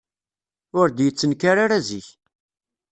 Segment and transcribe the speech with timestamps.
[0.79, 2.07] Ur d-yettenkar ara zik.